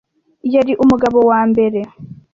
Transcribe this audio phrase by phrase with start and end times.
[0.53, 1.79] yari umugabo wa mbere